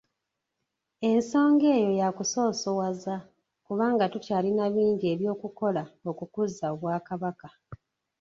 [1.09, 3.15] Ensonga eyo yakusoosowaza
[3.65, 7.47] kubanga tukyalina bingi ebyokukola okukuza Obwakabaka.